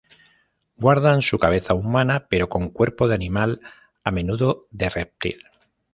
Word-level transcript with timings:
Guardan 0.77 1.21
su 1.21 1.37
cabeza 1.37 1.75
humana, 1.75 2.25
pero 2.27 2.49
con 2.49 2.71
cuerpo 2.71 3.07
de 3.07 3.13
animal, 3.13 3.61
a 4.03 4.09
menudo 4.09 4.65
de 4.71 4.89
reptil. 4.89 5.43